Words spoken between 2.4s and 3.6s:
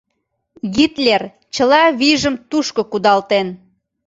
тушко кудалтен.